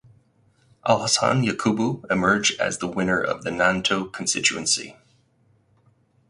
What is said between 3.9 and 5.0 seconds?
Constituency.